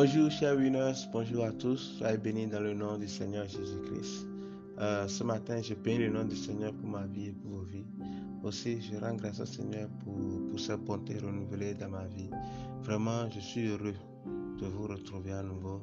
[0.00, 4.28] Bonjour chers winners, bonjour à tous, soyez bénis dans le nom du Seigneur Jésus-Christ.
[4.78, 7.64] Euh, ce matin, je bénis le nom du Seigneur pour ma vie et pour vos
[7.64, 7.84] vies.
[8.44, 10.14] Aussi, je rends grâce au Seigneur pour,
[10.50, 12.30] pour sa bonté renouvelée dans ma vie.
[12.84, 13.96] Vraiment, je suis heureux
[14.60, 15.82] de vous retrouver à nouveau.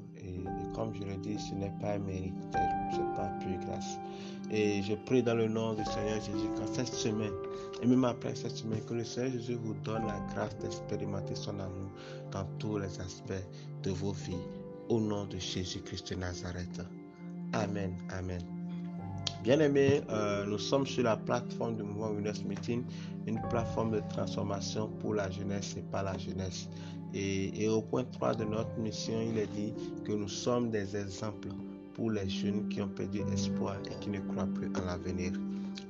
[0.76, 2.36] Comme je le dis, ce n'est pas mérite,
[2.92, 3.98] ce n'est pas plus grâce.
[4.52, 7.34] Et je prie dans le nom du Seigneur Jésus qu'en cette semaine,
[7.82, 11.60] et même après cette semaine, que le Seigneur Jésus vous donne la grâce d'expérimenter son
[11.60, 11.90] amour
[12.32, 13.34] dans tous les aspects
[13.84, 14.36] de vos vies.
[14.90, 16.82] Au nom de Jésus-Christ de Nazareth.
[17.54, 17.96] Amen.
[18.12, 18.65] Amen.
[19.46, 22.84] Bien-aimés, euh, nous sommes sur la plateforme du mouvement Winners Meeting,
[23.28, 26.68] une plateforme de transformation pour la jeunesse et pas la jeunesse.
[27.14, 29.72] Et, et, au point 3 de notre mission, il est dit
[30.04, 31.50] que nous sommes des exemples
[31.94, 35.34] pour les jeunes qui ont perdu espoir et qui ne croient plus en l'avenir.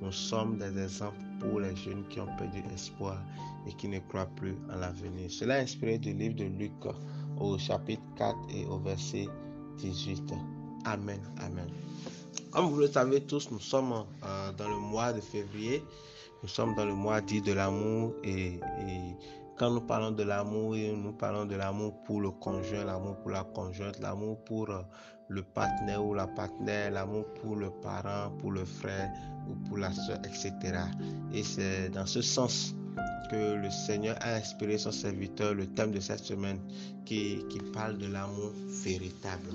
[0.01, 3.23] Nous sommes des exemples pour les jeunes qui ont perdu espoir
[3.65, 5.31] et qui ne croient plus en l'avenir.
[5.31, 6.73] Cela est inspiré du livre de Luc
[7.39, 9.27] au chapitre 4 et au verset
[9.77, 10.33] 18.
[10.83, 11.21] Amen.
[11.39, 11.69] Amen.
[12.51, 15.83] Comme vous le savez tous, nous sommes euh, dans le mois de février.
[16.41, 18.59] Nous sommes dans le mois dit de l'amour et,
[19.57, 23.43] quand nous parlons de l'amour, nous parlons de l'amour pour le conjoint, l'amour pour la
[23.43, 24.81] conjointe, l'amour pour euh,
[25.29, 29.11] le partenaire ou la partenaire, l'amour pour le parent, pour le frère
[29.49, 30.53] ou pour la soeur, etc.
[31.33, 32.75] Et c'est dans ce sens
[33.31, 36.59] que le Seigneur a inspiré son serviteur le thème de cette semaine
[37.05, 38.51] qui, qui parle de l'amour
[38.83, 39.49] véritable.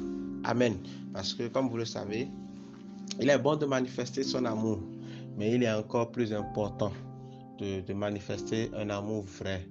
[0.45, 0.77] Amen.
[1.13, 2.29] Parce que comme vous le savez,
[3.19, 4.79] il est bon de manifester son amour,
[5.37, 6.93] mais il est encore plus important
[7.59, 9.67] de, manifester un amour vrai,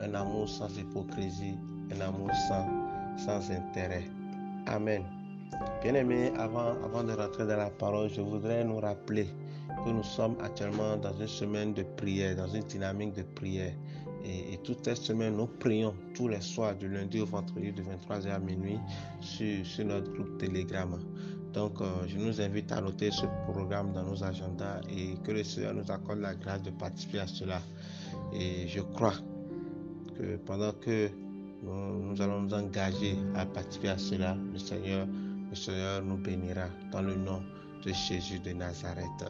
[0.00, 1.56] un amour sans hypocrisie,
[1.94, 2.66] un amour sans,
[3.18, 4.04] sans intérêt.
[4.66, 5.02] Amen.
[5.82, 9.28] Bien-aimés, avant, avant de rentrer dans la parole, je voudrais nous rappeler
[9.84, 13.74] que nous sommes actuellement dans une semaine de prière, dans une dynamique de prière.
[14.24, 17.82] Et, et, toute cette semaine, nous prions tous les soirs, du lundi au vendredi, de
[17.82, 18.78] 23h à minuit,
[19.20, 20.98] sur, sur notre groupe Telegram.
[21.54, 25.44] Donc, euh, je nous invite à noter ce programme dans nos agendas et que le
[25.44, 27.62] Seigneur nous accorde la grâce de participer à cela.
[28.32, 29.14] Et je crois
[30.18, 31.10] que pendant que
[31.62, 35.06] nous, allons nous engager à participer à cela, le Seigneur,
[35.48, 37.40] le Seigneur nous bénira dans le nom
[37.86, 39.24] de Jésus de Nazareth.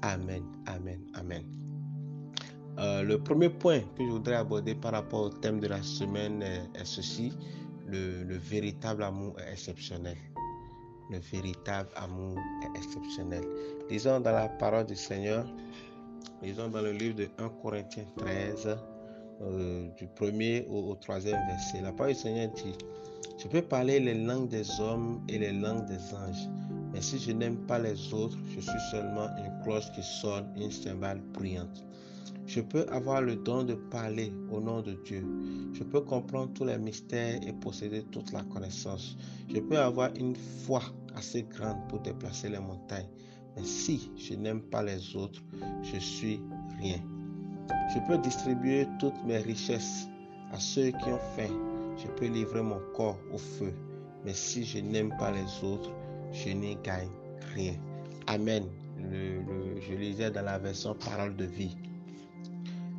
[0.00, 1.44] Amen, amen, amen.
[2.78, 6.42] Euh, le premier point que je voudrais aborder par rapport au thème de la semaine
[6.42, 7.34] est, est ceci.
[7.86, 10.16] Le, le, véritable amour est exceptionnel.
[11.10, 13.42] Le véritable amour est exceptionnel.
[13.88, 15.44] Disons dans la parole du Seigneur,
[16.40, 18.78] disons dans le livre de 1 Corinthiens 13,
[19.42, 21.80] euh, du premier au, au troisième verset.
[21.82, 22.74] La parole du Seigneur dit,
[23.42, 26.48] je peux parler les langues des hommes et les langues des anges,
[26.92, 30.70] mais si je n'aime pas les autres, je suis seulement une cloche qui sonne, une
[30.70, 31.84] cymbale bruyante.
[32.46, 35.24] Je peux avoir le don de parler au nom de Dieu.
[35.72, 39.16] Je peux comprendre tous les mystères et posséder toute la connaissance.
[39.48, 40.82] Je peux avoir une foi
[41.16, 43.08] assez grande pour déplacer les montagnes.
[43.56, 45.42] Mais si je n'aime pas les autres,
[45.82, 46.40] je suis
[46.80, 46.98] rien.
[47.94, 50.08] Je peux distribuer toutes mes richesses
[50.52, 51.52] à ceux qui ont faim.
[51.96, 53.72] Je peux livrer mon corps au feu.
[54.24, 55.90] Mais si je n'aime pas les autres,
[56.32, 57.08] je n'y gagne
[57.54, 57.74] rien.
[58.26, 58.64] Amen.
[58.98, 61.76] Le, le, je lisais dans la version parole de vie.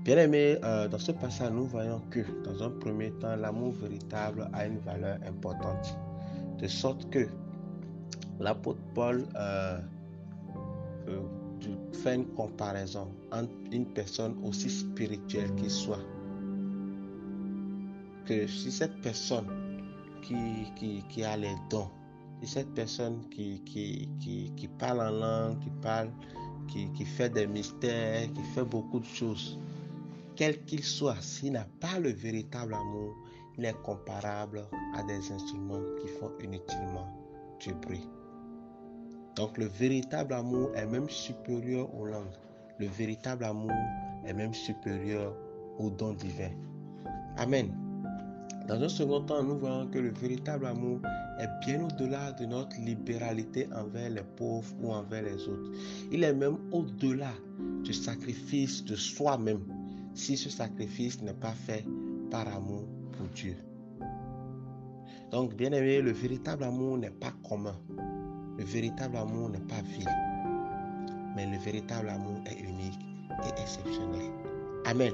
[0.03, 4.49] Bien aimé, euh, dans ce passage, nous voyons que, dans un premier temps, l'amour véritable
[4.51, 5.95] a une valeur importante.
[6.57, 7.28] De sorte que
[8.41, 9.25] l'apôtre Paul
[12.02, 16.03] fait une comparaison entre une personne aussi spirituelle qu'il soit.
[18.25, 19.47] Que si cette personne
[20.22, 21.90] qui, qui, qui a les dons,
[22.41, 26.09] si cette personne qui, qui, qui, qui parle en langue, qui parle,
[26.68, 29.59] qui, qui fait des mystères, qui fait beaucoup de choses,
[30.35, 33.16] quel qu'il soit, s'il n'a pas le véritable amour,
[33.58, 34.66] il est comparable
[34.96, 37.08] à des instruments qui font inutilement
[37.59, 38.08] du bruit.
[39.35, 42.35] Donc le véritable amour est même supérieur aux langues.
[42.79, 43.72] Le véritable amour
[44.25, 45.35] est même supérieur
[45.78, 46.51] aux dons divins.
[47.37, 47.72] Amen.
[48.67, 50.99] Dans un second temps, nous voyons que le véritable amour
[51.39, 55.72] est bien au-delà de notre libéralité envers les pauvres ou envers les autres.
[56.11, 57.31] Il est même au-delà
[57.84, 59.63] du sacrifice de soi-même
[60.13, 61.85] si ce sacrifice n'est pas fait
[62.29, 63.55] par amour pour Dieu.
[65.31, 67.75] Donc, bien aimé, le véritable amour n'est pas commun.
[68.61, 70.08] Le véritable amour n'est pas vil.
[71.35, 72.99] Mais le véritable amour est unique
[73.43, 74.29] et exceptionnel.
[74.85, 75.13] Amen.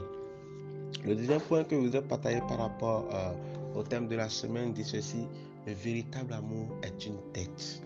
[1.06, 4.74] Le deuxième point que vous avez partagé par rapport euh, au thème de la semaine
[4.74, 5.26] dit ceci.
[5.66, 7.82] Le véritable amour est une tête.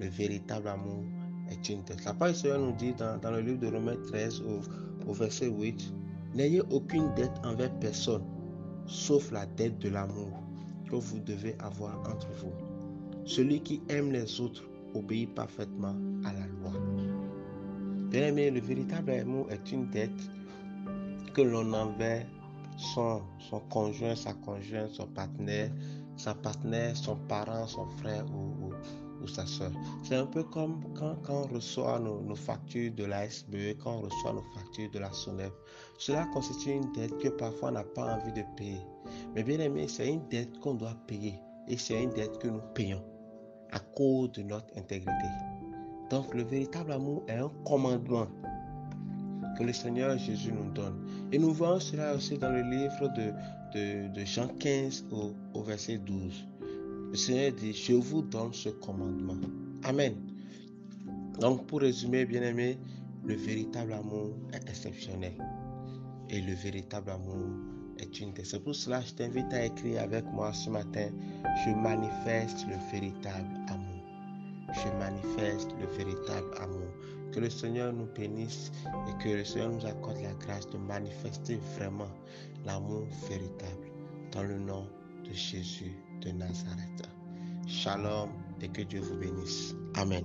[0.00, 1.04] Le véritable amour
[1.50, 2.02] est une tête.
[2.06, 4.42] La parole Seigneur nous dit dans, le livre de Romains 13
[5.06, 5.92] au, verset 8
[6.34, 8.24] N'ayez aucune dette envers personne,
[8.86, 10.30] sauf la dette de l'amour,
[10.90, 12.73] que vous devez avoir entre vous.
[13.26, 16.72] Celui qui aime les autres obéit parfaitement à la loi.
[18.10, 20.10] Bien aimé, le véritable amour est une dette
[21.32, 22.26] que l'on envers
[22.76, 25.70] son, son conjoint, sa conjointe, son partenaire,
[26.16, 28.72] sa partenaire, son parent, son frère ou,
[29.26, 29.72] sa soeur.
[30.02, 34.34] C'est un peu comme quand, on reçoit nos, factures de la SBE, quand on reçoit
[34.34, 35.50] nos factures de la SONEF.
[35.96, 38.82] Cela constitue une dette que parfois on n'a pas envie de payer.
[39.34, 41.38] Mais bien aimé, c'est une dette qu'on doit payer
[41.68, 43.02] et c'est une dette que nous payons
[43.74, 45.28] à cause de notre intégrité.
[46.10, 48.28] Donc le véritable amour est un commandement
[49.58, 50.96] que le Seigneur Jésus nous donne.
[51.32, 56.46] Et nous voyons cela aussi dans le livre de, Jean 15 au, au, verset 12.
[57.10, 59.36] Le Seigneur dit, je vous donne ce commandement.
[59.82, 60.14] Amen.
[61.40, 62.78] Donc pour résumer, bien aimé,
[63.24, 65.34] le véritable amour est exceptionnel.
[66.30, 67.73] Et le véritable amour
[68.42, 71.08] C'est pour cela que je t'invite à écrire avec moi ce matin.
[71.64, 74.02] Je manifeste le véritable amour.
[74.72, 76.88] Je manifeste le véritable amour.
[77.32, 78.70] Que le Seigneur nous bénisse
[79.08, 82.10] et que le Seigneur nous accorde la grâce de manifester vraiment
[82.64, 83.88] l'amour véritable
[84.32, 84.86] dans le nom
[85.24, 87.08] de Jésus de Nazareth.
[87.66, 88.30] Shalom
[88.60, 89.74] et que Dieu vous bénisse.
[89.96, 90.24] Amen.